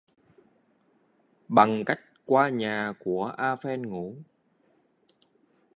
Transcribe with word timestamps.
Bằng 1.47 1.83
cách 1.85 2.01
qua 2.25 2.49
nhà 2.49 2.93
của 2.99 3.33
A 3.37 3.55
Pheng 3.55 3.81
ngủ 3.81 4.15